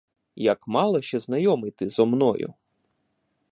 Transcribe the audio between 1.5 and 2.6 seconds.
ти зо мною.